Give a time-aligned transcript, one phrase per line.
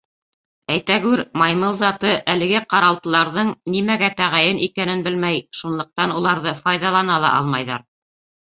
[0.75, 7.89] Әйтәгүр, маймыл заты әлеге ҡаралтыларҙың нимәгә тәғәйен икәнен белмәй, шунлыҡтан уларҙы файҙалана ла алмайҙар.